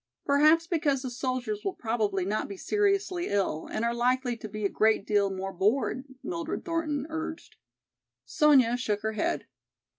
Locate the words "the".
1.03-1.11